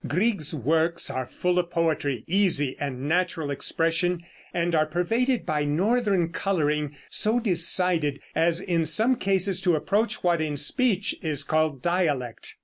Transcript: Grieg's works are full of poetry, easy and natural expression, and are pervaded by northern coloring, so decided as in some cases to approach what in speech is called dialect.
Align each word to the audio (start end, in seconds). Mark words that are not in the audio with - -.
Grieg's 0.07 0.51
works 0.51 1.11
are 1.11 1.27
full 1.27 1.59
of 1.59 1.69
poetry, 1.69 2.23
easy 2.25 2.75
and 2.79 3.07
natural 3.07 3.51
expression, 3.51 4.23
and 4.51 4.73
are 4.73 4.87
pervaded 4.87 5.45
by 5.45 5.63
northern 5.63 6.29
coloring, 6.29 6.95
so 7.07 7.39
decided 7.39 8.19
as 8.33 8.59
in 8.59 8.83
some 8.87 9.15
cases 9.15 9.61
to 9.61 9.75
approach 9.75 10.23
what 10.23 10.41
in 10.41 10.57
speech 10.57 11.13
is 11.21 11.43
called 11.43 11.83
dialect. 11.83 12.55